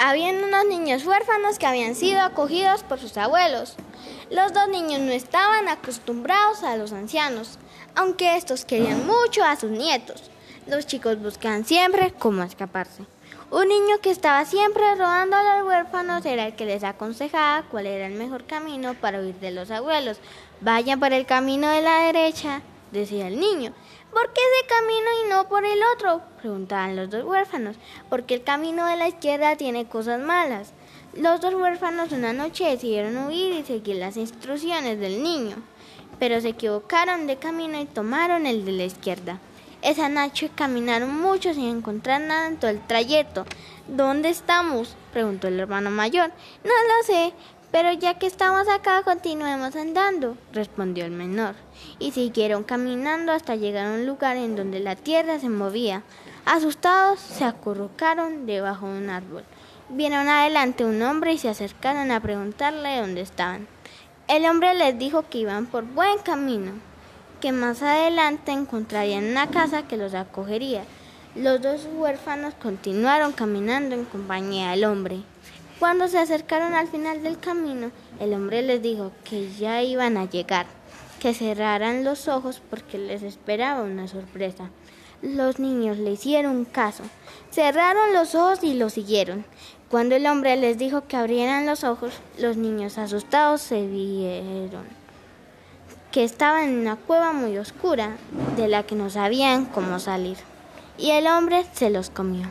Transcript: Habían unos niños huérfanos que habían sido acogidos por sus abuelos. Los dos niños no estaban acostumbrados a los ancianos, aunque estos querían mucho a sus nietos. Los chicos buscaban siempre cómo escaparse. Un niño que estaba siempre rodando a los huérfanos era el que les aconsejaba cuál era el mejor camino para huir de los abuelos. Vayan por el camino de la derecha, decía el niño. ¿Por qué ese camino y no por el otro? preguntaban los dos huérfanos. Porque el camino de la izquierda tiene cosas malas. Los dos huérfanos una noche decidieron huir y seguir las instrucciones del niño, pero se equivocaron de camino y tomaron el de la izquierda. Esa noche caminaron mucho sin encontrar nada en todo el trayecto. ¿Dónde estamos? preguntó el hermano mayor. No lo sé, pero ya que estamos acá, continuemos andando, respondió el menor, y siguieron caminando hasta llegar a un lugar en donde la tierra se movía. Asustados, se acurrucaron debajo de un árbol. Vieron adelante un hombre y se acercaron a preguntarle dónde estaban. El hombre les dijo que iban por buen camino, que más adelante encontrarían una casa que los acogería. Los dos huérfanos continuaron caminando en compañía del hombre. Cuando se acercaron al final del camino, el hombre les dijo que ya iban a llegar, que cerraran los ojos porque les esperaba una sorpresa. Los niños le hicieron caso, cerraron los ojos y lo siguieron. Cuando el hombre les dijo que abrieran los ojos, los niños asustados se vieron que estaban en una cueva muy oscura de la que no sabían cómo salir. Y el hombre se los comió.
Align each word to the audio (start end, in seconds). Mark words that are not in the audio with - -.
Habían 0.00 0.44
unos 0.44 0.64
niños 0.66 1.04
huérfanos 1.04 1.58
que 1.58 1.66
habían 1.66 1.96
sido 1.96 2.20
acogidos 2.20 2.84
por 2.84 3.00
sus 3.00 3.16
abuelos. 3.16 3.74
Los 4.30 4.52
dos 4.52 4.68
niños 4.68 5.00
no 5.00 5.10
estaban 5.10 5.68
acostumbrados 5.68 6.62
a 6.62 6.76
los 6.76 6.92
ancianos, 6.92 7.58
aunque 7.96 8.36
estos 8.36 8.64
querían 8.64 9.04
mucho 9.06 9.42
a 9.42 9.56
sus 9.56 9.70
nietos. 9.70 10.30
Los 10.68 10.86
chicos 10.86 11.20
buscaban 11.20 11.64
siempre 11.64 12.14
cómo 12.16 12.44
escaparse. 12.44 13.02
Un 13.50 13.66
niño 13.66 13.98
que 14.00 14.10
estaba 14.10 14.44
siempre 14.44 14.94
rodando 14.94 15.34
a 15.34 15.56
los 15.56 15.66
huérfanos 15.66 16.24
era 16.26 16.46
el 16.46 16.54
que 16.54 16.66
les 16.66 16.84
aconsejaba 16.84 17.64
cuál 17.68 17.86
era 17.86 18.06
el 18.06 18.14
mejor 18.14 18.44
camino 18.44 18.94
para 18.94 19.18
huir 19.18 19.34
de 19.40 19.50
los 19.50 19.70
abuelos. 19.72 20.18
Vayan 20.60 21.00
por 21.00 21.12
el 21.12 21.26
camino 21.26 21.68
de 21.70 21.82
la 21.82 22.02
derecha, 22.02 22.62
decía 22.92 23.26
el 23.26 23.40
niño. 23.40 23.72
¿Por 24.12 24.32
qué 24.32 24.40
ese 24.40 24.66
camino 24.66 25.06
y 25.24 25.28
no 25.30 25.48
por 25.48 25.64
el 25.64 25.80
otro? 25.94 26.22
preguntaban 26.40 26.96
los 26.96 27.10
dos 27.10 27.24
huérfanos. 27.24 27.76
Porque 28.08 28.34
el 28.34 28.42
camino 28.42 28.86
de 28.86 28.96
la 28.96 29.08
izquierda 29.08 29.56
tiene 29.56 29.86
cosas 29.86 30.20
malas. 30.20 30.72
Los 31.14 31.40
dos 31.40 31.54
huérfanos 31.54 32.12
una 32.12 32.32
noche 32.32 32.64
decidieron 32.64 33.16
huir 33.16 33.54
y 33.54 33.64
seguir 33.64 33.96
las 33.96 34.16
instrucciones 34.16 35.00
del 35.00 35.22
niño, 35.22 35.56
pero 36.18 36.40
se 36.40 36.50
equivocaron 36.50 37.26
de 37.26 37.36
camino 37.36 37.80
y 37.80 37.86
tomaron 37.86 38.46
el 38.46 38.64
de 38.64 38.72
la 38.72 38.84
izquierda. 38.84 39.38
Esa 39.80 40.08
noche 40.08 40.50
caminaron 40.54 41.20
mucho 41.20 41.54
sin 41.54 41.68
encontrar 41.68 42.20
nada 42.20 42.48
en 42.48 42.56
todo 42.56 42.70
el 42.70 42.86
trayecto. 42.86 43.46
¿Dónde 43.86 44.28
estamos? 44.28 44.96
preguntó 45.12 45.48
el 45.48 45.60
hermano 45.60 45.90
mayor. 45.90 46.30
No 46.64 46.70
lo 46.70 47.04
sé, 47.06 47.32
pero 47.70 47.92
ya 47.92 48.14
que 48.14 48.26
estamos 48.26 48.66
acá, 48.68 49.02
continuemos 49.02 49.76
andando, 49.76 50.36
respondió 50.52 51.04
el 51.04 51.10
menor, 51.10 51.54
y 51.98 52.12
siguieron 52.12 52.64
caminando 52.64 53.32
hasta 53.32 53.56
llegar 53.56 53.86
a 53.86 53.94
un 53.94 54.06
lugar 54.06 54.36
en 54.36 54.56
donde 54.56 54.80
la 54.80 54.96
tierra 54.96 55.38
se 55.38 55.48
movía. 55.48 56.02
Asustados, 56.46 57.20
se 57.20 57.44
acurrucaron 57.44 58.46
debajo 58.46 58.86
de 58.88 58.98
un 58.98 59.10
árbol. 59.10 59.44
Vieron 59.90 60.28
adelante 60.28 60.84
un 60.84 61.02
hombre 61.02 61.34
y 61.34 61.38
se 61.38 61.48
acercaron 61.48 62.10
a 62.10 62.20
preguntarle 62.20 63.00
dónde 63.00 63.20
estaban. 63.20 63.66
El 64.28 64.46
hombre 64.46 64.74
les 64.74 64.98
dijo 64.98 65.24
que 65.28 65.38
iban 65.38 65.66
por 65.66 65.84
buen 65.84 66.18
camino, 66.18 66.72
que 67.40 67.52
más 67.52 67.82
adelante 67.82 68.52
encontrarían 68.52 69.24
una 69.24 69.48
casa 69.48 69.86
que 69.86 69.96
los 69.96 70.14
acogería. 70.14 70.84
Los 71.34 71.60
dos 71.60 71.86
huérfanos 71.94 72.54
continuaron 72.54 73.32
caminando 73.32 73.94
en 73.94 74.04
compañía 74.04 74.70
del 74.70 74.84
hombre. 74.84 75.22
Cuando 75.78 76.08
se 76.08 76.18
acercaron 76.18 76.74
al 76.74 76.88
final 76.88 77.22
del 77.22 77.38
camino, 77.38 77.90
el 78.20 78.34
hombre 78.34 78.62
les 78.62 78.82
dijo 78.82 79.12
que 79.24 79.50
ya 79.52 79.82
iban 79.82 80.16
a 80.16 80.28
llegar, 80.28 80.66
que 81.20 81.34
cerraran 81.34 82.04
los 82.04 82.26
ojos 82.28 82.60
porque 82.68 82.98
les 82.98 83.22
esperaba 83.22 83.82
una 83.82 84.08
sorpresa. 84.08 84.70
Los 85.22 85.58
niños 85.58 85.98
le 85.98 86.12
hicieron 86.12 86.64
caso, 86.64 87.04
cerraron 87.50 88.12
los 88.12 88.34
ojos 88.34 88.62
y 88.62 88.74
lo 88.74 88.90
siguieron. 88.90 89.44
Cuando 89.88 90.16
el 90.16 90.26
hombre 90.26 90.56
les 90.56 90.78
dijo 90.78 91.06
que 91.06 91.16
abrieran 91.16 91.66
los 91.66 91.84
ojos, 91.84 92.12
los 92.38 92.56
niños 92.56 92.98
asustados 92.98 93.62
se 93.62 93.86
vieron 93.86 94.98
que 96.10 96.24
estaban 96.24 96.70
en 96.70 96.78
una 96.78 96.96
cueva 96.96 97.32
muy 97.32 97.58
oscura 97.58 98.16
de 98.56 98.68
la 98.68 98.82
que 98.82 98.94
no 98.94 99.10
sabían 99.10 99.66
cómo 99.66 99.98
salir. 99.98 100.36
Y 100.96 101.10
el 101.10 101.26
hombre 101.26 101.64
se 101.72 101.90
los 101.90 102.10
comió. 102.10 102.48